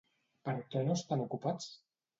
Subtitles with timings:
[0.49, 1.73] Per què no estan ocupats?